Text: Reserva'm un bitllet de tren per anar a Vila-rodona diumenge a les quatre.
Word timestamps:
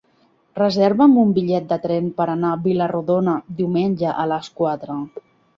Reserva'm 0.59 1.19
un 1.23 1.33
bitllet 1.35 1.67
de 1.73 1.77
tren 1.83 2.09
per 2.21 2.27
anar 2.37 2.53
a 2.55 2.61
Vila-rodona 2.65 3.39
diumenge 3.61 4.13
a 4.25 4.29
les 4.35 4.53
quatre. 4.63 4.99